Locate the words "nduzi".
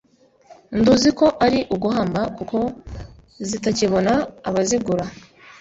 0.77-1.09